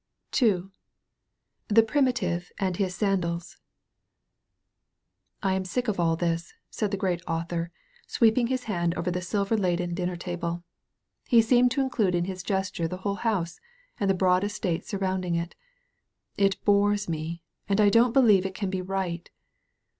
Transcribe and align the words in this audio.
S15 0.31 0.71
THE 1.67 1.83
PRIMITIVE 1.83 2.51
AND 2.57 2.77
HIS 2.77 2.95
SANDALS 2.95 3.57
R 5.43 5.51
AM 5.51 5.63
fidck 5.63 5.87
of 5.87 5.99
all 5.99 6.17
this/' 6.17 6.55
said 6.71 6.89
the 6.89 6.97
Great 6.97 7.21
Author, 7.27 7.69
sweeping 8.07 8.47
his 8.47 8.63
hand 8.63 8.95
over 8.95 9.11
the 9.11 9.21
silver 9.21 9.55
laden 9.55 9.93
dinner 9.93 10.15
table. 10.15 10.63
He 11.27 11.39
seemed 11.39 11.69
to 11.73 11.81
include 11.81 12.15
in 12.15 12.25
his 12.25 12.41
gesture 12.41 12.87
the 12.87 12.97
whole 13.05 13.13
house 13.21 13.59
and 13.99 14.09
the 14.09 14.15
broad 14.15 14.43
estate 14.43 14.87
surrounding 14.87 15.35
it. 15.35 15.53
'*It 16.35 16.65
bores 16.65 17.07
me, 17.07 17.43
and 17.69 17.79
I 17.79 17.89
don't 17.89 18.11
believe 18.11 18.43
it 18.43 18.55
can 18.55 18.71
be 18.71 18.81
right." 18.81 19.29